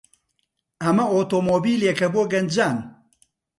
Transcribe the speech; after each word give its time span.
ئەمە 0.81 1.05
ئۆتۆمۆبیلێکە 1.13 2.07
بۆ 2.13 2.21
گەنجان. 2.31 2.77